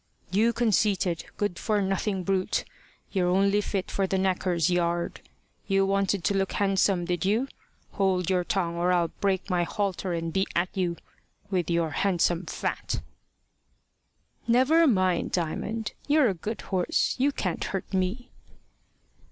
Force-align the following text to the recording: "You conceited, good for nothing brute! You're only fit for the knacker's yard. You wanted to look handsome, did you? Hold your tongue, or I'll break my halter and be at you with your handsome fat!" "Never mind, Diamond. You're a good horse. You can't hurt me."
"You 0.31 0.51
conceited, 0.51 1.25
good 1.37 1.59
for 1.59 1.79
nothing 1.79 2.23
brute! 2.23 2.65
You're 3.11 3.27
only 3.29 3.61
fit 3.61 3.91
for 3.91 4.07
the 4.07 4.17
knacker's 4.17 4.67
yard. 4.67 5.21
You 5.67 5.85
wanted 5.85 6.23
to 6.23 6.33
look 6.33 6.53
handsome, 6.53 7.05
did 7.05 7.23
you? 7.23 7.47
Hold 7.91 8.27
your 8.27 8.43
tongue, 8.43 8.77
or 8.77 8.91
I'll 8.91 9.09
break 9.09 9.47
my 9.47 9.61
halter 9.63 10.13
and 10.13 10.33
be 10.33 10.47
at 10.55 10.69
you 10.75 10.97
with 11.51 11.69
your 11.69 11.91
handsome 11.91 12.47
fat!" 12.47 13.03
"Never 14.47 14.87
mind, 14.87 15.33
Diamond. 15.33 15.93
You're 16.07 16.29
a 16.29 16.33
good 16.33 16.61
horse. 16.61 17.13
You 17.19 17.31
can't 17.31 17.63
hurt 17.63 17.93
me." 17.93 18.31